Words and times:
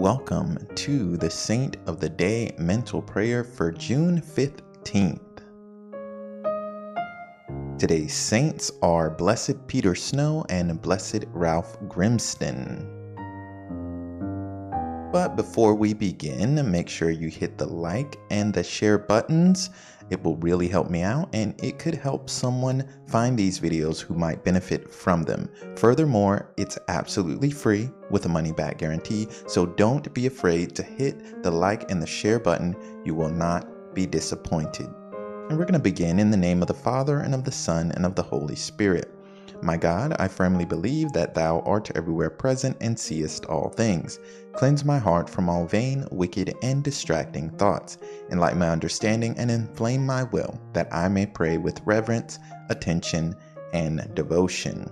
welcome 0.00 0.56
to 0.74 1.18
the 1.18 1.28
Saint 1.28 1.76
of 1.86 2.00
the 2.00 2.08
Day 2.08 2.54
mental 2.58 3.02
prayer 3.02 3.44
for 3.44 3.70
June 3.70 4.18
15th. 4.18 5.20
Today's 7.78 8.14
saints 8.14 8.72
are 8.80 9.10
Blessed 9.10 9.66
Peter 9.66 9.94
Snow 9.94 10.46
and 10.48 10.80
Blessed 10.80 11.26
Ralph 11.34 11.78
Grimston. 11.80 12.99
But 15.12 15.36
before 15.36 15.74
we 15.74 15.92
begin, 15.92 16.70
make 16.70 16.88
sure 16.88 17.10
you 17.10 17.28
hit 17.28 17.58
the 17.58 17.66
like 17.66 18.16
and 18.30 18.54
the 18.54 18.62
share 18.62 18.98
buttons 18.98 19.70
it 20.10 20.22
will 20.24 20.36
really 20.38 20.66
help 20.66 20.90
me 20.90 21.02
out 21.02 21.28
and 21.32 21.54
it 21.64 21.78
could 21.78 21.94
help 21.94 22.28
someone 22.28 22.84
find 23.06 23.38
these 23.38 23.60
videos 23.60 24.00
who 24.00 24.14
might 24.14 24.44
benefit 24.44 24.92
from 24.92 25.22
them. 25.22 25.48
Furthermore, 25.76 26.52
it's 26.56 26.78
absolutely 26.88 27.50
free 27.50 27.88
with 28.10 28.26
a 28.26 28.28
money 28.28 28.52
back 28.52 28.78
guarantee, 28.78 29.28
so 29.46 29.66
don't 29.66 30.12
be 30.12 30.26
afraid 30.26 30.74
to 30.74 30.82
hit 30.82 31.42
the 31.44 31.50
like 31.50 31.90
and 31.90 32.02
the 32.02 32.06
share 32.06 32.40
button. 32.40 32.76
You 33.04 33.14
will 33.14 33.30
not 33.30 33.94
be 33.94 34.04
disappointed. 34.04 34.88
And 35.48 35.58
we're 35.58 35.64
going 35.64 35.74
to 35.74 35.78
begin 35.78 36.18
in 36.18 36.30
the 36.30 36.36
name 36.36 36.60
of 36.60 36.68
the 36.68 36.74
Father 36.74 37.20
and 37.20 37.34
of 37.34 37.44
the 37.44 37.52
Son 37.52 37.92
and 37.92 38.04
of 38.04 38.14
the 38.14 38.22
Holy 38.22 38.56
Spirit. 38.56 39.12
My 39.62 39.76
God, 39.76 40.16
I 40.18 40.26
firmly 40.26 40.64
believe 40.64 41.12
that 41.12 41.34
Thou 41.34 41.60
art 41.60 41.90
everywhere 41.94 42.30
present 42.30 42.76
and 42.80 42.98
seest 42.98 43.44
all 43.44 43.68
things. 43.68 44.18
Cleanse 44.54 44.84
my 44.84 44.98
heart 44.98 45.28
from 45.28 45.50
all 45.50 45.66
vain, 45.66 46.06
wicked, 46.10 46.54
and 46.62 46.82
distracting 46.82 47.50
thoughts. 47.50 47.98
Enlighten 48.30 48.58
my 48.58 48.70
understanding 48.70 49.34
and 49.36 49.50
inflame 49.50 50.06
my 50.06 50.22
will, 50.22 50.58
that 50.72 50.88
I 50.92 51.08
may 51.08 51.26
pray 51.26 51.58
with 51.58 51.82
reverence, 51.84 52.38
attention, 52.70 53.36
and 53.74 54.10
devotion. 54.14 54.90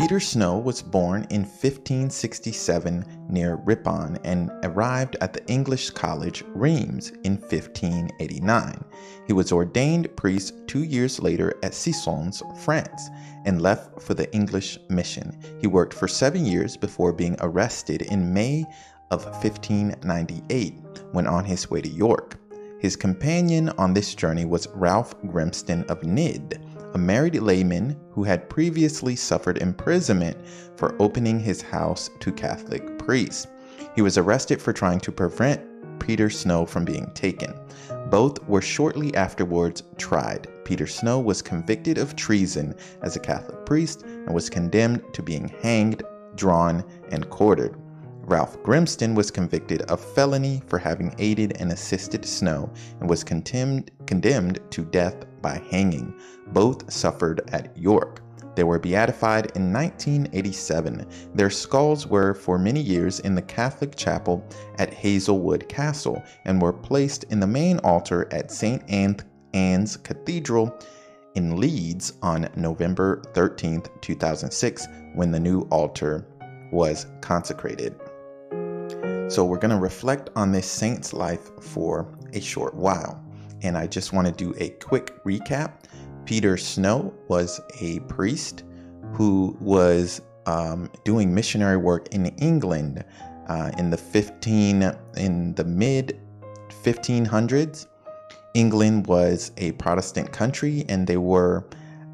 Peter 0.00 0.18
Snow 0.18 0.56
was 0.56 0.80
born 0.80 1.26
in 1.28 1.42
1567 1.42 3.04
near 3.28 3.56
Ripon 3.56 4.18
and 4.24 4.50
arrived 4.62 5.18
at 5.20 5.34
the 5.34 5.46
English 5.46 5.90
College, 5.90 6.42
Reims, 6.54 7.10
in 7.24 7.36
1589. 7.36 8.82
He 9.26 9.34
was 9.34 9.52
ordained 9.52 10.16
priest 10.16 10.54
two 10.66 10.84
years 10.84 11.20
later 11.20 11.52
at 11.62 11.74
Soissons, 11.74 12.42
France, 12.64 13.10
and 13.44 13.60
left 13.60 14.00
for 14.00 14.14
the 14.14 14.32
English 14.34 14.78
mission. 14.88 15.38
He 15.60 15.66
worked 15.66 15.92
for 15.92 16.08
seven 16.08 16.46
years 16.46 16.78
before 16.78 17.12
being 17.12 17.36
arrested 17.40 18.00
in 18.00 18.32
May 18.32 18.64
of 19.10 19.26
1598 19.26 20.72
when 21.12 21.26
on 21.26 21.44
his 21.44 21.70
way 21.70 21.82
to 21.82 21.90
York. 21.90 22.38
His 22.80 22.96
companion 22.96 23.68
on 23.76 23.92
this 23.92 24.14
journey 24.14 24.46
was 24.46 24.66
Ralph 24.68 25.14
Grimston 25.24 25.84
of 25.90 26.00
Nidd 26.00 26.58
a 26.94 26.98
married 26.98 27.34
layman 27.36 27.98
who 28.10 28.24
had 28.24 28.50
previously 28.50 29.16
suffered 29.16 29.58
imprisonment 29.58 30.36
for 30.76 30.96
opening 31.00 31.38
his 31.38 31.62
house 31.62 32.10
to 32.20 32.32
Catholic 32.32 32.98
priests. 32.98 33.46
He 33.94 34.02
was 34.02 34.18
arrested 34.18 34.60
for 34.60 34.72
trying 34.72 35.00
to 35.00 35.12
prevent 35.12 35.66
Peter 36.00 36.30
Snow 36.30 36.66
from 36.66 36.84
being 36.84 37.10
taken. 37.14 37.54
Both 38.08 38.42
were 38.48 38.62
shortly 38.62 39.14
afterwards 39.14 39.82
tried. 39.98 40.48
Peter 40.64 40.86
Snow 40.86 41.20
was 41.20 41.42
convicted 41.42 41.98
of 41.98 42.16
treason 42.16 42.74
as 43.02 43.14
a 43.14 43.20
Catholic 43.20 43.64
priest 43.66 44.02
and 44.02 44.34
was 44.34 44.50
condemned 44.50 45.02
to 45.12 45.22
being 45.22 45.48
hanged, 45.62 46.02
drawn, 46.34 46.84
and 47.10 47.28
quartered. 47.30 47.76
Ralph 48.22 48.62
Grimston 48.62 49.14
was 49.14 49.30
convicted 49.30 49.82
of 49.82 50.00
felony 50.00 50.62
for 50.66 50.78
having 50.78 51.14
aided 51.18 51.56
and 51.60 51.72
assisted 51.72 52.24
Snow 52.24 52.70
and 53.00 53.08
was 53.08 53.24
condemned, 53.24 53.90
condemned 54.06 54.60
to 54.70 54.84
death 54.84 55.26
by 55.40 55.62
hanging. 55.70 56.14
Both 56.48 56.92
suffered 56.92 57.48
at 57.52 57.76
York. 57.76 58.22
They 58.54 58.64
were 58.64 58.78
beatified 58.78 59.52
in 59.54 59.72
1987. 59.72 61.06
Their 61.34 61.50
skulls 61.50 62.06
were 62.06 62.34
for 62.34 62.58
many 62.58 62.80
years 62.80 63.20
in 63.20 63.34
the 63.34 63.42
Catholic 63.42 63.94
chapel 63.94 64.44
at 64.78 64.92
Hazlewood 64.92 65.68
Castle 65.68 66.22
and 66.44 66.60
were 66.60 66.72
placed 66.72 67.24
in 67.24 67.40
the 67.40 67.46
main 67.46 67.78
altar 67.78 68.28
at 68.32 68.50
St. 68.50 68.82
Anne's 69.54 69.96
Cathedral 69.96 70.76
in 71.36 71.56
Leeds 71.56 72.14
on 72.22 72.48
November 72.56 73.22
13, 73.34 73.82
2006, 74.00 74.88
when 75.14 75.30
the 75.30 75.40
new 75.40 75.62
altar 75.70 76.26
was 76.72 77.06
consecrated. 77.20 77.94
So, 79.28 79.44
we're 79.44 79.58
going 79.58 79.70
to 79.70 79.78
reflect 79.78 80.30
on 80.34 80.50
this 80.50 80.66
saint's 80.68 81.12
life 81.12 81.50
for 81.62 82.12
a 82.32 82.40
short 82.40 82.74
while 82.74 83.24
and 83.62 83.76
I 83.76 83.86
just 83.86 84.12
want 84.12 84.26
to 84.26 84.32
do 84.32 84.54
a 84.58 84.70
quick 84.70 85.22
recap. 85.24 85.84
Peter 86.24 86.56
Snow 86.56 87.14
was 87.28 87.60
a 87.80 88.00
priest 88.00 88.64
who 89.12 89.56
was 89.60 90.20
um, 90.46 90.90
doing 91.04 91.34
missionary 91.34 91.76
work 91.76 92.08
in 92.14 92.26
England 92.38 93.04
uh, 93.48 93.70
in 93.78 93.90
the 93.90 93.96
15 93.96 94.92
in 95.16 95.54
the 95.54 95.64
mid 95.64 96.20
1500s. 96.82 97.86
England 98.54 99.06
was 99.06 99.52
a 99.58 99.72
Protestant 99.72 100.32
country, 100.32 100.84
and 100.88 101.06
they 101.06 101.16
were 101.16 101.64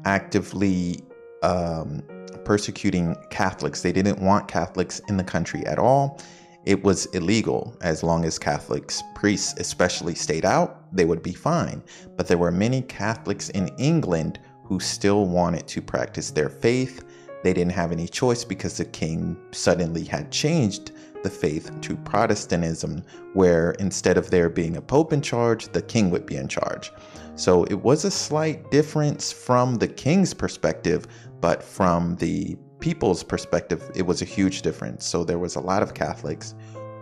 actively 0.05 1.03
um, 1.41 2.03
persecuting 2.45 3.15
Catholics. 3.29 3.81
They 3.81 3.91
didn't 3.91 4.19
want 4.19 4.47
Catholics 4.47 5.01
in 5.07 5.17
the 5.17 5.23
country 5.23 5.65
at 5.65 5.79
all 5.79 6.19
it 6.67 6.83
was 6.83 7.05
illegal 7.07 7.73
as 7.79 8.03
long 8.03 8.25
as 8.25 8.37
Catholics, 8.37 9.01
priests 9.15 9.55
especially, 9.57 10.13
stayed 10.13 10.43
out, 10.43 10.93
they 10.93 11.05
would 11.05 11.23
be 11.23 11.31
fine. 11.31 11.81
But 12.17 12.27
there 12.27 12.37
were 12.37 12.51
many 12.51 12.81
Catholics 12.81 13.47
in 13.51 13.69
England 13.77 14.39
who 14.65 14.81
still 14.81 15.25
wanted 15.27 15.65
to 15.69 15.81
practice 15.81 16.29
their 16.29 16.49
faith. 16.49 17.05
They 17.41 17.53
didn't 17.53 17.71
have 17.71 17.93
any 17.93 18.05
choice 18.05 18.43
because 18.43 18.75
the 18.75 18.83
king 18.83 19.37
suddenly 19.51 20.03
had 20.03 20.29
changed 20.29 20.91
the 21.23 21.29
faith 21.29 21.71
to 21.79 21.95
Protestantism, 21.95 23.01
where 23.33 23.71
instead 23.79 24.17
of 24.17 24.29
there 24.29 24.49
being 24.49 24.75
a 24.75 24.81
pope 24.81 25.13
in 25.13 25.21
charge, 25.21 25.69
the 25.69 25.81
king 25.81 26.09
would 26.09 26.25
be 26.25 26.35
in 26.35 26.49
charge. 26.49 26.91
So 27.35 27.63
it 27.65 27.81
was 27.81 28.03
a 28.03 28.11
slight 28.11 28.71
difference 28.71 29.31
from 29.31 29.75
the 29.75 29.87
king's 29.87 30.33
perspective, 30.33 31.07
but 31.39 31.63
from 31.63 32.17
the 32.17 32.57
people's 32.79 33.23
perspective, 33.23 33.91
it 33.95 34.05
was 34.05 34.21
a 34.21 34.25
huge 34.25 34.61
difference. 34.61 35.05
So 35.05 35.23
there 35.23 35.39
was 35.39 35.55
a 35.55 35.61
lot 35.61 35.83
of 35.83 35.93
Catholics 35.93 36.55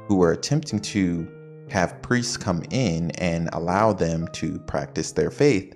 who 0.08 0.16
were 0.16 0.31
attempting 0.31 0.80
to 0.80 1.28
have 1.69 2.02
priests 2.02 2.38
come 2.38 2.63
in 2.72 3.12
and 3.12 3.50
allow 3.53 3.91
them 3.91 4.28
to 4.34 4.59
practice 4.59 5.12
their 5.12 5.31
faith. 5.31 5.75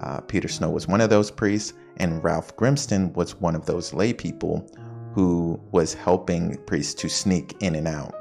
Uh, 0.00 0.20
Peter 0.20 0.48
Snow 0.48 0.70
was 0.70 0.88
one 0.88 1.00
of 1.00 1.10
those 1.10 1.30
priests, 1.30 1.74
and 1.98 2.22
Ralph 2.24 2.56
Grimston 2.56 3.12
was 3.14 3.40
one 3.40 3.54
of 3.54 3.66
those 3.66 3.92
lay 3.92 4.12
people 4.12 4.68
who 5.14 5.60
was 5.72 5.94
helping 5.94 6.56
priests 6.64 6.94
to 7.02 7.08
sneak 7.08 7.54
in 7.60 7.74
and 7.74 7.86
out. 7.86 8.14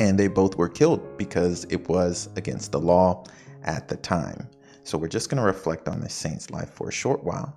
And 0.00 0.18
they 0.18 0.28
both 0.28 0.56
were 0.56 0.68
killed 0.68 1.16
because 1.16 1.64
it 1.70 1.88
was 1.88 2.28
against 2.36 2.72
the 2.72 2.80
law 2.80 3.24
at 3.64 3.88
the 3.88 3.96
time. 3.96 4.48
So 4.84 4.96
we're 4.96 5.08
just 5.08 5.28
going 5.28 5.38
to 5.38 5.46
reflect 5.46 5.88
on 5.88 6.00
this 6.00 6.14
saint's 6.14 6.50
life 6.50 6.70
for 6.70 6.88
a 6.88 6.92
short 6.92 7.22
while. 7.24 7.54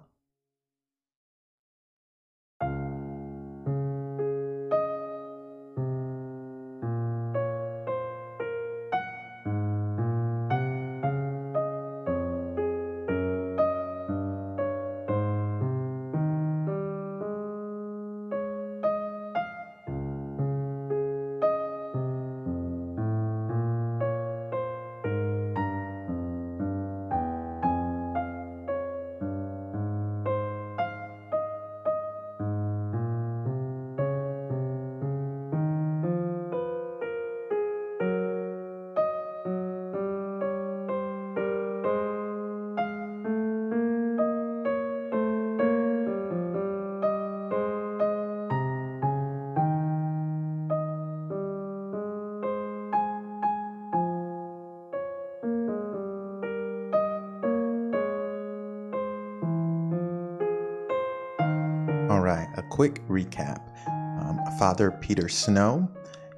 Quick 62.72 63.06
recap. 63.08 63.62
Um, 63.88 64.40
Father 64.58 64.92
Peter 64.92 65.30
Snow, 65.30 65.88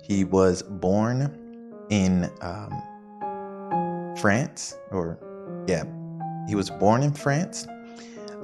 he 0.02 0.26
was 0.26 0.64
born 0.64 1.40
in 1.90 2.30
um, 2.42 4.16
France, 4.18 4.76
or 4.92 5.18
yeah, 5.68 5.84
he 6.48 6.56
was 6.56 6.70
born 6.70 7.04
in 7.04 7.14
France, 7.14 7.68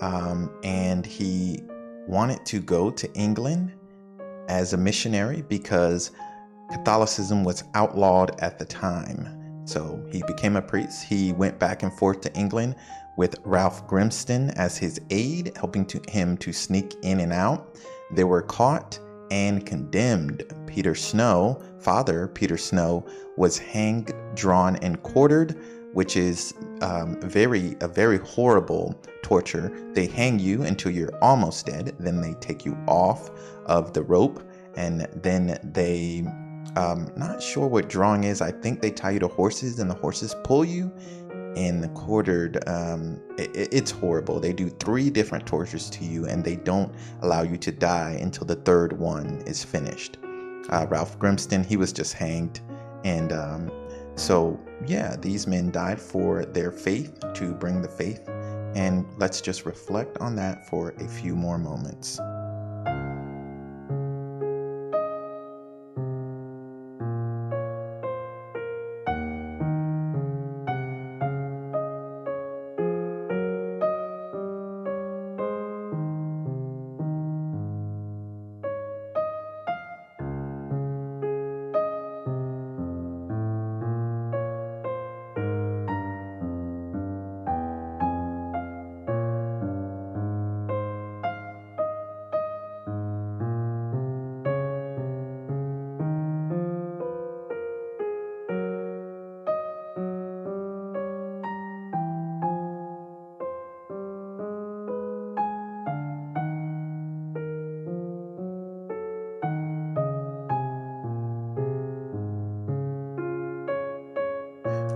um, 0.01 0.49
and 0.63 1.05
he 1.05 1.61
wanted 2.07 2.45
to 2.45 2.61
go 2.61 2.89
to 2.91 3.11
England 3.13 3.73
as 4.47 4.73
a 4.73 4.77
missionary 4.77 5.41
because 5.49 6.11
Catholicism 6.71 7.43
was 7.43 7.63
outlawed 7.73 8.39
at 8.39 8.59
the 8.59 8.65
time. 8.65 9.35
So 9.65 10.03
he 10.11 10.23
became 10.25 10.55
a 10.55 10.61
priest. 10.61 11.05
He 11.05 11.33
went 11.33 11.59
back 11.59 11.83
and 11.83 11.91
forth 11.93 12.21
to 12.21 12.33
England 12.33 12.75
with 13.19 13.35
Ralph 13.43 13.85
Grimston 13.85 14.53
as 14.55 14.77
his 14.77 15.01
aide, 15.09 15.51
helping 15.57 15.85
to 15.87 16.01
him 16.07 16.37
to 16.37 16.53
sneak 16.53 16.95
in 17.01 17.19
and 17.19 17.33
out. 17.33 17.75
They 18.11 18.23
were 18.23 18.41
caught 18.41 18.97
and 19.29 19.65
condemned. 19.65 20.43
Peter 20.65 20.95
Snow, 20.95 21.61
father 21.79 22.29
Peter 22.29 22.55
Snow, 22.55 23.05
was 23.35 23.57
hanged, 23.57 24.13
drawn, 24.35 24.77
and 24.77 25.03
quartered, 25.03 25.57
which 25.91 26.15
is 26.15 26.53
um, 26.79 27.19
very 27.19 27.75
a 27.81 27.89
very 27.89 28.19
horrible 28.19 28.97
torture. 29.21 29.69
They 29.91 30.07
hang 30.07 30.39
you 30.39 30.63
until 30.63 30.93
you're 30.93 31.13
almost 31.21 31.65
dead, 31.65 31.97
then 31.99 32.21
they 32.21 32.35
take 32.35 32.63
you 32.63 32.77
off 32.87 33.31
of 33.65 33.91
the 33.91 34.01
rope, 34.01 34.41
and 34.77 35.01
then 35.21 35.59
they 35.73 36.23
um, 36.77 37.11
not 37.17 37.43
sure 37.43 37.67
what 37.67 37.89
drawing 37.89 38.23
is. 38.23 38.41
I 38.41 38.51
think 38.51 38.81
they 38.81 38.91
tie 38.91 39.11
you 39.11 39.19
to 39.19 39.27
horses, 39.27 39.79
and 39.79 39.89
the 39.89 39.95
horses 39.95 40.35
pull 40.45 40.63
you. 40.63 40.89
And 41.55 41.83
the 41.83 41.89
quartered, 41.89 42.67
um, 42.67 43.19
it, 43.37 43.49
it's 43.73 43.91
horrible. 43.91 44.39
They 44.39 44.53
do 44.53 44.69
three 44.69 45.09
different 45.09 45.45
tortures 45.45 45.89
to 45.91 46.05
you, 46.05 46.25
and 46.25 46.43
they 46.43 46.55
don't 46.55 46.93
allow 47.21 47.41
you 47.41 47.57
to 47.57 47.71
die 47.71 48.17
until 48.21 48.45
the 48.45 48.55
third 48.55 48.93
one 48.93 49.41
is 49.45 49.63
finished. 49.63 50.17
Uh, 50.69 50.85
Ralph 50.89 51.17
Grimston, 51.17 51.65
he 51.65 51.77
was 51.77 51.91
just 51.91 52.13
hanged, 52.13 52.61
and 53.03 53.33
um, 53.33 53.71
so 54.15 54.59
yeah, 54.85 55.15
these 55.15 55.47
men 55.47 55.71
died 55.71 55.99
for 55.99 56.45
their 56.45 56.71
faith 56.71 57.19
to 57.33 57.53
bring 57.53 57.81
the 57.81 57.87
faith, 57.87 58.27
and 58.75 59.05
let's 59.17 59.41
just 59.41 59.65
reflect 59.65 60.17
on 60.19 60.35
that 60.35 60.69
for 60.69 60.91
a 60.99 61.07
few 61.07 61.35
more 61.35 61.57
moments. 61.57 62.19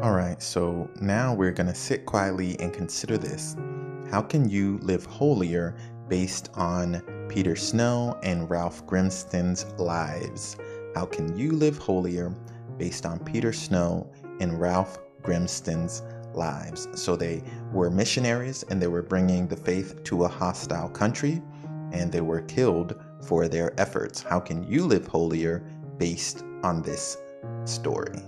All 0.03 0.11
right, 0.11 0.44
so 0.44 0.89
now 1.00 1.33
we're 1.33 1.53
going 1.53 1.67
to 1.67 1.73
sit 1.73 2.05
quietly 2.05 2.59
and 2.59 2.73
consider 2.73 3.17
this. 3.17 3.55
How 4.11 4.21
can 4.21 4.50
you 4.50 4.77
live 4.79 5.05
holier 5.05 5.77
based 6.09 6.50
on 6.55 7.01
Peter 7.29 7.55
Snow 7.55 8.19
and 8.21 8.50
Ralph 8.50 8.85
Grimston's 8.85 9.63
lives? 9.77 10.57
How 10.94 11.05
can 11.05 11.38
you 11.38 11.53
live 11.53 11.77
holier 11.77 12.35
based 12.77 13.05
on 13.05 13.17
Peter 13.19 13.53
Snow 13.53 14.11
and 14.41 14.59
Ralph 14.59 15.00
Grimston's 15.21 16.01
lives? 16.33 16.89
So 16.95 17.15
they 17.15 17.41
were 17.71 17.89
missionaries 17.89 18.63
and 18.63 18.81
they 18.81 18.88
were 18.88 19.03
bringing 19.03 19.47
the 19.47 19.55
faith 19.55 20.03
to 20.03 20.25
a 20.25 20.27
hostile 20.27 20.89
country 20.89 21.41
and 21.94 22.11
they 22.11 22.19
were 22.19 22.41
killed 22.41 23.01
for 23.25 23.47
their 23.47 23.73
efforts. 23.79 24.21
How 24.21 24.41
can 24.41 24.63
you 24.63 24.85
live 24.85 25.07
holier 25.07 25.59
based 25.97 26.44
on 26.61 26.81
this 26.81 27.15
story? 27.63 28.21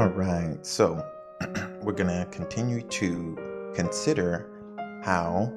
All 0.00 0.08
right, 0.08 0.56
so 0.64 1.06
we're 1.82 1.92
going 1.92 2.08
to 2.08 2.26
continue 2.30 2.80
to 2.80 3.72
consider 3.74 4.48
how 5.04 5.52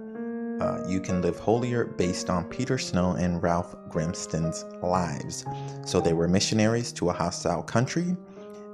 uh, 0.60 0.84
you 0.86 1.00
can 1.00 1.22
live 1.22 1.40
holier 1.40 1.86
based 1.86 2.30
on 2.30 2.44
Peter 2.50 2.78
Snow 2.78 3.14
and 3.14 3.42
Ralph 3.42 3.74
Grimston's 3.88 4.66
lives. 4.82 5.46
So 5.86 6.02
they 6.02 6.12
were 6.12 6.28
missionaries 6.28 6.92
to 6.92 7.10
a 7.10 7.14
hostile 7.14 7.64
country 7.64 8.18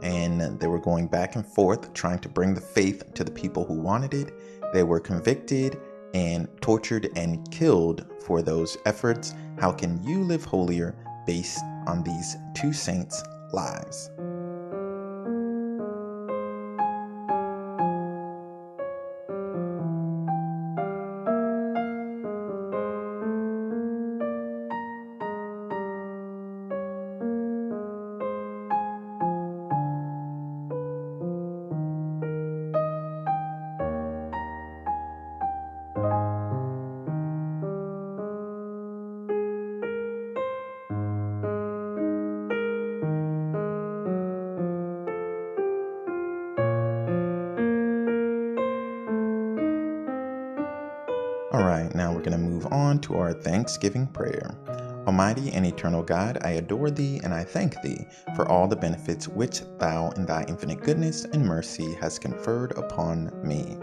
and 0.01 0.59
they 0.59 0.65
were 0.65 0.79
going 0.79 1.05
back 1.05 1.35
and 1.35 1.45
forth 1.45 1.93
trying 1.93 2.17
to 2.21 2.29
bring 2.29 2.55
the 2.55 2.61
faith 2.61 3.13
to 3.13 3.23
the 3.23 3.29
people 3.29 3.63
who 3.63 3.75
wanted 3.75 4.15
it. 4.15 4.33
They 4.73 4.81
were 4.81 4.99
convicted 4.99 5.79
and 6.15 6.47
tortured 6.61 7.11
and 7.15 7.47
killed 7.51 8.07
for 8.25 8.41
those 8.41 8.75
efforts. 8.87 9.35
How 9.59 9.71
can 9.71 10.03
you 10.03 10.23
live 10.23 10.43
holier 10.43 10.95
based 11.27 11.63
on 11.85 12.01
these 12.01 12.37
two 12.55 12.73
saints' 12.73 13.21
lives? 13.53 14.09
All 51.59 51.65
right, 51.65 51.93
now 51.93 52.13
we're 52.13 52.21
going 52.21 52.31
to 52.31 52.37
move 52.37 52.67
on 52.67 52.99
to 52.99 53.17
our 53.17 53.33
Thanksgiving 53.33 54.07
prayer. 54.07 54.55
Almighty 55.05 55.51
and 55.51 55.65
eternal 55.65 56.01
God, 56.01 56.37
I 56.41 56.51
adore 56.51 56.89
thee 56.89 57.19
and 57.21 57.33
I 57.33 57.43
thank 57.43 57.81
thee 57.81 58.05
for 58.33 58.47
all 58.47 58.65
the 58.65 58.77
benefits 58.77 59.27
which 59.27 59.63
thou 59.77 60.11
in 60.11 60.25
thy 60.25 60.45
infinite 60.47 60.79
goodness 60.79 61.25
and 61.25 61.45
mercy 61.45 61.95
hast 61.95 62.21
conferred 62.21 62.77
upon 62.77 63.33
me. 63.45 63.77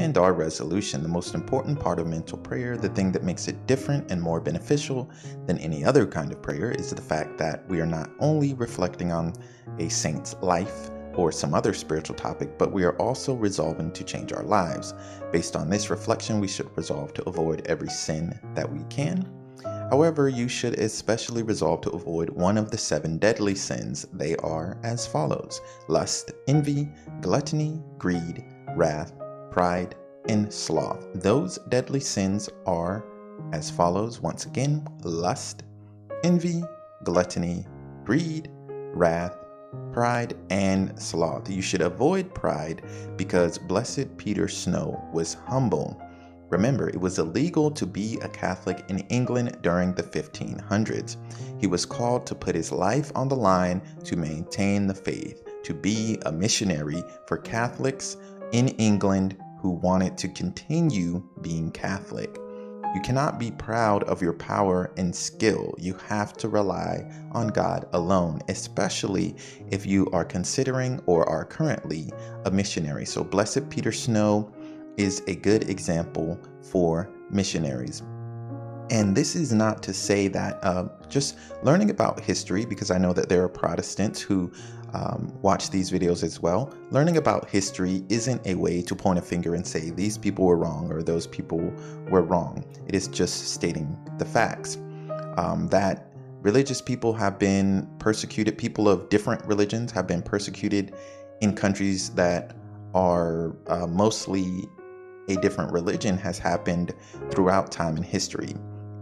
And 0.00 0.16
our 0.16 0.32
resolution, 0.32 1.02
the 1.02 1.08
most 1.08 1.34
important 1.34 1.80
part 1.80 1.98
of 1.98 2.06
mental 2.06 2.38
prayer, 2.38 2.76
the 2.76 2.88
thing 2.90 3.10
that 3.10 3.24
makes 3.24 3.48
it 3.48 3.66
different 3.66 4.12
and 4.12 4.22
more 4.22 4.40
beneficial 4.40 5.10
than 5.46 5.58
any 5.58 5.84
other 5.84 6.06
kind 6.06 6.30
of 6.30 6.40
prayer, 6.40 6.70
is 6.70 6.90
the 6.90 7.02
fact 7.02 7.36
that 7.38 7.68
we 7.68 7.80
are 7.80 7.86
not 7.86 8.10
only 8.20 8.54
reflecting 8.54 9.10
on 9.10 9.32
a 9.80 9.88
saint's 9.88 10.36
life, 10.40 10.88
or 11.16 11.32
some 11.32 11.54
other 11.54 11.74
spiritual 11.74 12.16
topic, 12.16 12.58
but 12.58 12.72
we 12.72 12.84
are 12.84 12.96
also 12.96 13.34
resolving 13.34 13.92
to 13.92 14.04
change 14.04 14.32
our 14.32 14.42
lives. 14.44 14.94
Based 15.32 15.56
on 15.56 15.70
this 15.70 15.90
reflection, 15.90 16.40
we 16.40 16.48
should 16.48 16.76
resolve 16.76 17.12
to 17.14 17.28
avoid 17.28 17.66
every 17.66 17.88
sin 17.88 18.38
that 18.54 18.70
we 18.70 18.84
can. 18.84 19.28
However, 19.90 20.28
you 20.28 20.48
should 20.48 20.78
especially 20.78 21.42
resolve 21.42 21.82
to 21.82 21.90
avoid 21.90 22.30
one 22.30 22.58
of 22.58 22.70
the 22.70 22.78
seven 22.78 23.18
deadly 23.18 23.54
sins. 23.54 24.06
They 24.12 24.34
are 24.36 24.78
as 24.82 25.06
follows 25.06 25.60
lust, 25.88 26.32
envy, 26.48 26.88
gluttony, 27.20 27.80
greed, 27.98 28.44
wrath, 28.74 29.12
pride, 29.50 29.94
and 30.28 30.52
sloth. 30.52 31.06
Those 31.14 31.58
deadly 31.68 32.00
sins 32.00 32.48
are 32.66 33.04
as 33.52 33.70
follows 33.70 34.20
once 34.20 34.46
again 34.46 34.86
lust, 35.02 35.64
envy, 36.24 36.64
gluttony, 37.04 37.66
greed, 38.04 38.50
wrath, 38.94 39.36
pride, 39.92 40.36
and 40.50 41.00
sloth. 41.00 41.48
You 41.48 41.62
should 41.62 41.82
avoid 41.82 42.34
pride 42.34 42.82
because 43.16 43.58
blessed 43.58 44.16
Peter 44.16 44.48
Snow 44.48 45.02
was 45.12 45.34
humble. 45.46 46.00
Remember, 46.50 46.88
it 46.88 47.00
was 47.00 47.18
illegal 47.18 47.70
to 47.70 47.86
be 47.86 48.18
a 48.22 48.28
Catholic 48.28 48.84
in 48.88 48.98
England 49.08 49.58
during 49.62 49.94
the 49.94 50.02
1500s. 50.02 51.16
He 51.60 51.66
was 51.66 51.86
called 51.86 52.26
to 52.26 52.34
put 52.34 52.54
his 52.54 52.70
life 52.70 53.10
on 53.14 53.28
the 53.28 53.36
line 53.36 53.80
to 54.04 54.16
maintain 54.16 54.86
the 54.86 54.94
faith, 54.94 55.42
to 55.62 55.74
be 55.74 56.18
a 56.26 56.32
missionary 56.32 57.02
for 57.26 57.38
Catholics 57.38 58.16
in 58.52 58.68
England 58.68 59.36
who 59.60 59.70
wanted 59.70 60.18
to 60.18 60.28
continue 60.28 61.24
being 61.40 61.70
Catholic. 61.70 62.38
You 62.94 63.00
cannot 63.00 63.40
be 63.40 63.50
proud 63.50 64.04
of 64.04 64.22
your 64.22 64.34
power 64.34 64.92
and 64.96 65.14
skill. 65.14 65.74
You 65.78 65.94
have 66.06 66.34
to 66.34 66.48
rely 66.48 67.10
on 67.32 67.48
God 67.48 67.88
alone, 67.92 68.40
especially 68.48 69.34
if 69.68 69.84
you 69.84 70.08
are 70.12 70.24
considering 70.24 71.00
or 71.06 71.28
are 71.28 71.44
currently 71.44 72.12
a 72.44 72.52
missionary. 72.52 73.04
So, 73.04 73.24
Blessed 73.24 73.68
Peter 73.68 73.90
Snow 73.90 74.52
is 74.96 75.22
a 75.26 75.34
good 75.34 75.68
example 75.68 76.38
for 76.62 77.10
missionaries. 77.30 78.02
And 78.90 79.16
this 79.16 79.34
is 79.34 79.52
not 79.52 79.82
to 79.84 79.94
say 79.94 80.28
that 80.28 80.62
uh, 80.62 80.88
just 81.08 81.36
learning 81.62 81.90
about 81.90 82.20
history, 82.20 82.64
because 82.64 82.90
I 82.90 82.98
know 82.98 83.12
that 83.12 83.28
there 83.28 83.42
are 83.42 83.48
Protestants 83.48 84.20
who 84.20 84.52
um, 84.92 85.32
watch 85.42 85.70
these 85.70 85.90
videos 85.90 86.22
as 86.22 86.40
well. 86.40 86.72
Learning 86.90 87.16
about 87.16 87.48
history 87.50 88.04
isn't 88.08 88.46
a 88.46 88.54
way 88.54 88.80
to 88.82 88.94
point 88.94 89.18
a 89.18 89.22
finger 89.22 89.54
and 89.54 89.66
say 89.66 89.90
these 89.90 90.16
people 90.16 90.44
were 90.44 90.56
wrong 90.56 90.92
or 90.92 91.02
those 91.02 91.26
people 91.26 91.72
were 92.08 92.22
wrong. 92.22 92.64
It 92.86 92.94
is 92.94 93.08
just 93.08 93.52
stating 93.52 93.98
the 94.18 94.24
facts. 94.24 94.76
Um, 95.36 95.66
that 95.70 96.12
religious 96.42 96.80
people 96.80 97.12
have 97.14 97.38
been 97.38 97.88
persecuted, 97.98 98.56
people 98.56 98.88
of 98.88 99.08
different 99.08 99.44
religions 99.46 99.90
have 99.92 100.06
been 100.06 100.22
persecuted 100.22 100.94
in 101.40 101.56
countries 101.56 102.10
that 102.10 102.54
are 102.94 103.56
uh, 103.66 103.86
mostly 103.88 104.68
a 105.28 105.36
different 105.36 105.72
religion 105.72 106.16
has 106.18 106.38
happened 106.38 106.94
throughout 107.30 107.72
time 107.72 107.96
in 107.96 108.02
history. 108.02 108.54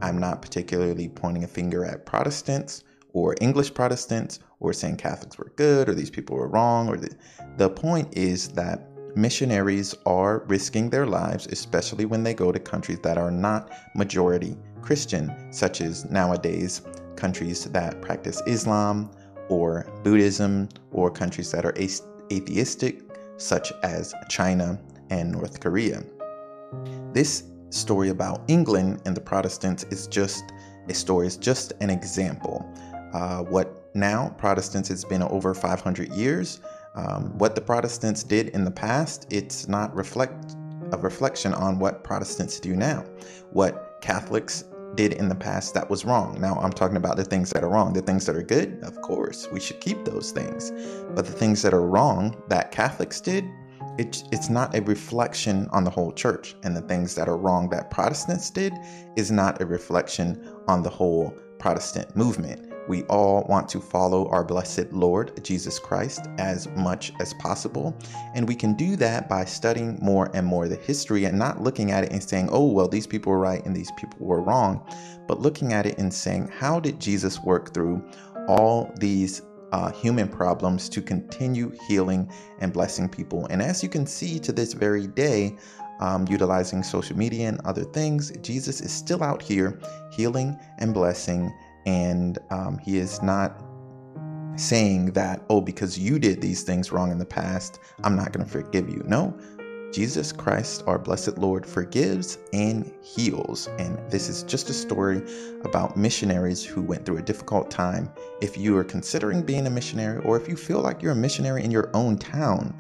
I'm 0.03 0.19
not 0.19 0.43
particularly 0.43 1.09
pointing 1.09 1.45
a 1.45 1.49
finger 1.49 1.85
at 1.85 2.05
Protestants 2.05 2.83
or 3.13 3.37
English 3.41 3.73
Protestants 3.73 4.41
or 4.59 4.73
saying 4.73 4.97
Catholics 4.97 5.39
were 5.39 5.53
good 5.57 5.89
or 5.89 5.95
these 5.95 6.11
people 6.11 6.37
were 6.37 6.49
wrong 6.49 6.89
or 6.89 6.97
the, 6.97 7.15
the 7.57 7.71
point 7.71 8.09
is 8.17 8.49
that 8.49 8.89
missionaries 9.17 9.95
are 10.05 10.45
risking 10.49 10.91
their 10.91 11.07
lives 11.07 11.47
especially 11.47 12.05
when 12.05 12.23
they 12.23 12.35
go 12.35 12.51
to 12.51 12.59
countries 12.59 12.99
that 13.03 13.19
are 13.19 13.31
not 13.31 13.71
majority 13.95 14.57
Christian 14.81 15.53
such 15.53 15.81
as 15.81 16.11
nowadays 16.11 16.83
countries 17.15 17.65
that 17.67 18.01
practice 18.03 18.43
Islam 18.47 19.11
or 19.49 19.87
Buddhism 20.03 20.69
or 20.91 21.11
countries 21.11 21.53
that 21.53 21.65
are 21.65 21.75
atheistic 21.77 23.03
such 23.37 23.73
as 23.83 24.15
China 24.29 24.81
and 25.11 25.31
North 25.31 25.61
Korea. 25.61 26.03
This 27.13 27.45
story 27.73 28.11
about 28.11 28.43
England 28.49 29.02
and 29.05 29.17
the 29.17 29.21
Protestants 29.21 29.85
is 29.85 30.07
just 30.07 30.45
a 30.88 30.95
story, 30.95 31.26
it's 31.26 31.37
just 31.37 31.73
an 31.81 31.91
example. 31.91 32.69
Uh, 33.12 33.43
what 33.43 33.88
now, 33.95 34.35
Protestants, 34.38 34.91
it's 34.91 35.05
been 35.05 35.23
over 35.23 35.55
500 35.55 36.12
years. 36.12 36.61
Um, 36.95 37.37
what 37.38 37.55
the 37.55 37.61
Protestants 37.61 38.23
did 38.23 38.49
in 38.50 38.64
the 38.64 38.71
past, 38.71 39.26
it's 39.31 39.69
not 39.69 39.95
reflect 39.95 40.57
a 40.93 40.99
reflection 40.99 41.55
on 41.55 41.79
what 41.79 42.05
Protestants 42.05 42.61
do 42.61 42.75
now. 42.75 43.05
What 43.50 43.99
Catholics 44.00 44.64
did 44.95 45.14
in 45.14 45.29
the 45.29 45.35
past 45.35 45.73
that 45.75 45.88
was 45.88 46.05
wrong. 46.05 46.38
Now 46.41 46.57
I'm 46.57 46.73
talking 46.73 46.97
about 46.97 47.17
the 47.17 47.25
things 47.25 47.50
that 47.50 47.64
are 47.64 47.69
wrong. 47.69 47.93
The 47.93 48.02
things 48.02 48.26
that 48.26 48.37
are 48.37 48.43
good, 48.43 48.79
of 48.83 49.00
course, 49.00 49.49
we 49.50 49.61
should 49.61 49.81
keep 49.81 50.05
those 50.05 50.33
things. 50.33 50.71
But 51.14 51.25
the 51.25 51.33
things 51.33 51.62
that 51.62 51.73
are 51.73 51.87
wrong 51.87 52.43
that 52.49 52.73
Catholics 52.73 53.21
did, 53.21 53.45
it, 53.99 54.25
it's 54.33 54.49
not 54.49 54.77
a 54.77 54.83
reflection 54.83 55.69
on 55.73 55.85
the 55.85 55.91
whole 55.91 56.13
church. 56.13 56.55
And 56.63 56.77
the 56.77 56.83
things 56.83 57.15
that 57.15 57.29
are 57.29 57.37
wrong 57.37 57.69
that 57.71 57.91
Protestants 57.91 58.51
did 58.51 58.73
is 59.17 59.31
not 59.31 59.61
a 59.61 59.67
reflection 59.67 60.49
on 60.69 60.83
the 60.83 60.91
whole 60.91 61.37
Protestant 61.59 62.17
movement. 62.17 62.73
We 62.89 63.05
all 63.05 63.47
want 63.49 63.69
to 63.71 63.81
follow 63.81 64.29
our 64.31 64.43
blessed 64.43 64.93
Lord 64.93 65.45
Jesus 65.45 65.79
Christ 65.79 66.27
as 66.39 66.67
much 66.71 67.13
as 67.21 67.33
possible. 67.35 67.97
And 68.35 68.49
we 68.49 68.57
can 68.57 68.75
do 68.75 68.97
that 68.97 69.29
by 69.29 69.45
studying 69.45 69.99
more 70.03 70.31
and 70.35 70.47
more 70.47 70.69
the 70.69 70.77
history 70.77 71.25
and 71.27 71.39
not 71.39 71.63
looking 71.63 71.93
at 71.93 72.03
it 72.03 72.13
and 72.13 72.23
saying, 72.23 72.49
oh, 72.51 72.67
well, 72.67 72.89
these 72.89 73.07
people 73.07 73.31
were 73.31 73.39
right 73.39 73.65
and 73.65 73.77
these 73.77 73.93
people 73.93 74.27
were 74.27 74.43
wrong, 74.43 74.85
but 75.29 75.41
looking 75.41 75.73
at 75.73 75.87
it 75.87 75.99
and 75.99 76.13
saying, 76.13 76.49
how 76.49 76.81
did 76.81 76.99
Jesus 76.99 77.41
work 77.45 77.73
through 77.73 78.03
all 78.49 78.93
these 78.99 79.43
uh, 79.73 79.91
human 79.91 80.29
problems 80.29 80.88
to 80.91 81.02
continue 81.02 81.73
healing 81.88 82.31
and 82.61 82.73
blessing 82.73 83.09
people? 83.09 83.47
And 83.47 83.61
as 83.61 83.83
you 83.83 83.88
can 83.88 84.07
see 84.07 84.38
to 84.41 84.52
this 84.52 84.73
very 84.73 85.07
day, 85.07 85.57
um, 86.00 86.26
utilizing 86.29 86.83
social 86.83 87.17
media 87.17 87.49
and 87.49 87.61
other 87.64 87.85
things, 87.85 88.33
Jesus 88.43 88.81
is 88.81 88.93
still 88.93 89.23
out 89.23 89.43
here 89.43 89.79
healing 90.11 90.59
and 90.79 90.93
blessing 90.93 91.52
and 91.87 92.38
um, 92.50 92.79
he 92.79 92.99
is 92.99 93.23
not 93.23 93.62
saying 94.57 95.12
that, 95.12 95.43
oh, 95.49 95.61
because 95.61 95.99
you 95.99 96.19
did 96.19 96.41
these 96.41 96.62
things 96.62 96.93
wrong 96.93 97.11
in 97.11 97.19
the 97.19 97.25
past, 97.25 97.81
I'm 98.05 98.17
not 98.17 98.33
going 98.33 98.45
to 98.45 98.50
forgive 98.50 98.88
you. 98.88 99.02
No, 99.07 99.37
Jesus 99.93 100.33
Christ, 100.33 100.83
our 100.87 100.99
blessed 100.99 101.37
Lord, 101.37 101.67
forgives 101.67 102.39
and 102.53 102.91
heals. 103.03 103.69
And 103.79 103.99
this 104.11 104.29
is 104.29 104.43
just 104.43 104.71
a 104.71 104.73
story 104.73 105.23
about 105.65 105.97
missionaries 105.97 106.65
who 106.65 106.81
went 106.81 107.05
through 107.05 107.19
a 107.19 107.23
difficult 107.23 107.71
time. 107.71 108.11
If 108.41 108.57
you 108.57 108.77
are 108.79 108.85
considering 108.85 109.43
being 109.43 109.67
a 109.67 109.71
missionary, 109.71 110.25
or 110.25 110.41
if 110.41 110.49
you 110.49 110.57
feel 110.57 110.81
like 110.81 111.03
you're 111.03 111.13
a 111.13 111.17
missionary 111.17 111.63
in 111.63 111.71
your 111.71 111.91
own 111.93 112.17
town, 112.17 112.75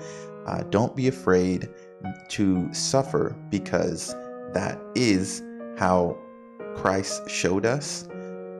uh, 0.46 0.62
don't 0.70 0.96
be 0.96 1.08
afraid 1.08 1.68
to 2.30 2.72
suffer 2.72 3.36
because 3.50 4.14
that 4.54 4.80
is 4.94 5.42
how 5.76 6.16
Christ 6.74 7.28
showed 7.28 7.66
us 7.66 8.08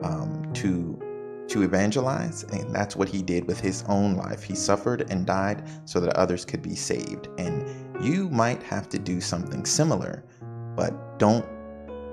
um, 0.03 0.49
to 0.53 0.99
to 1.49 1.61
evangelize 1.61 2.43
and 2.45 2.73
that's 2.73 2.95
what 2.95 3.09
he 3.09 3.21
did 3.21 3.45
with 3.45 3.59
his 3.59 3.83
own 3.87 4.15
life 4.15 4.41
he 4.41 4.55
suffered 4.55 5.11
and 5.11 5.25
died 5.25 5.67
so 5.85 5.99
that 5.99 6.15
others 6.15 6.45
could 6.45 6.61
be 6.61 6.73
saved 6.73 7.27
and 7.37 7.62
you 8.03 8.29
might 8.29 8.61
have 8.63 8.89
to 8.89 8.99
do 8.99 9.21
something 9.21 9.65
similar 9.65 10.23
but 10.75 11.17
don't 11.19 11.45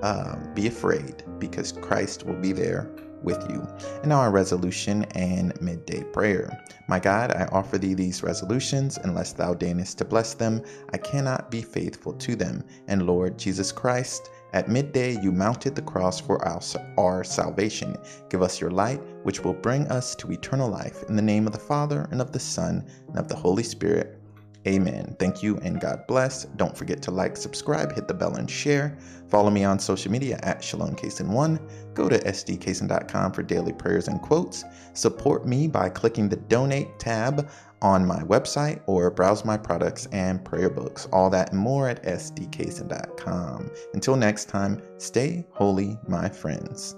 uh, 0.01 0.35
be 0.53 0.67
afraid 0.67 1.23
because 1.39 1.71
christ 1.71 2.25
will 2.25 2.39
be 2.39 2.51
there 2.51 2.89
with 3.23 3.49
you. 3.49 3.67
And 4.01 4.09
now 4.09 4.19
our 4.19 4.31
resolution 4.31 5.03
and 5.15 5.59
midday 5.61 6.03
prayer. 6.03 6.63
My 6.87 6.99
God, 6.99 7.31
I 7.31 7.45
offer 7.51 7.77
thee 7.77 7.93
these 7.93 8.23
resolutions, 8.23 8.97
unless 9.03 9.33
thou 9.33 9.53
deignest 9.53 9.97
to 9.99 10.05
bless 10.05 10.33
them, 10.33 10.63
I 10.93 10.97
cannot 10.97 11.51
be 11.51 11.61
faithful 11.61 12.13
to 12.13 12.35
them. 12.35 12.63
And 12.87 13.07
Lord 13.07 13.37
Jesus 13.37 13.71
Christ, 13.71 14.29
at 14.53 14.69
midday, 14.69 15.21
you 15.21 15.31
mounted 15.31 15.75
the 15.75 15.81
cross 15.81 16.19
for 16.19 16.43
our, 16.45 16.61
our 16.97 17.23
salvation. 17.23 17.95
Give 18.29 18.41
us 18.41 18.59
your 18.59 18.71
light, 18.71 19.01
which 19.23 19.43
will 19.43 19.53
bring 19.53 19.87
us 19.87 20.15
to 20.15 20.31
eternal 20.31 20.69
life. 20.69 21.03
In 21.07 21.15
the 21.15 21.21
name 21.21 21.47
of 21.47 21.53
the 21.53 21.59
Father, 21.59 22.07
and 22.11 22.21
of 22.21 22.31
the 22.31 22.39
Son, 22.39 22.85
and 23.07 23.17
of 23.17 23.27
the 23.29 23.35
Holy 23.35 23.63
Spirit. 23.63 24.20
Amen. 24.67 25.15
Thank 25.17 25.41
you 25.41 25.57
and 25.57 25.81
God 25.81 26.05
bless. 26.07 26.45
Don't 26.45 26.77
forget 26.77 27.01
to 27.03 27.11
like, 27.11 27.35
subscribe, 27.35 27.93
hit 27.93 28.07
the 28.07 28.13
bell, 28.13 28.35
and 28.35 28.49
share. 28.49 28.97
Follow 29.27 29.49
me 29.49 29.63
on 29.63 29.79
social 29.79 30.11
media 30.11 30.39
at 30.43 30.63
Shalom 30.63 30.95
one 31.29 31.59
Go 31.93 32.07
to 32.07 32.19
sdcason.com 32.19 33.31
for 33.31 33.43
daily 33.43 33.73
prayers 33.73 34.07
and 34.07 34.21
quotes. 34.21 34.63
Support 34.93 35.47
me 35.47 35.67
by 35.67 35.89
clicking 35.89 36.29
the 36.29 36.35
donate 36.35 36.99
tab 36.99 37.49
on 37.81 38.05
my 38.05 38.21
website 38.23 38.81
or 38.85 39.09
browse 39.09 39.43
my 39.43 39.57
products 39.57 40.07
and 40.11 40.43
prayer 40.45 40.69
books. 40.69 41.07
All 41.11 41.29
that 41.31 41.51
and 41.51 41.59
more 41.59 41.89
at 41.89 42.03
sdcason.com. 42.03 43.71
Until 43.93 44.15
next 44.15 44.45
time, 44.45 44.81
stay 44.97 45.45
holy, 45.51 45.97
my 46.07 46.29
friends. 46.29 46.95